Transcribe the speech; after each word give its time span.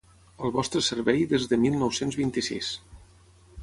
al 0.47 0.53
vostre 0.55 0.81
servei 0.85 1.21
des 1.35 1.47
de 1.53 1.61
mil 1.67 1.79
nou-cents 1.85 2.21
vint-i-sis 2.25 2.75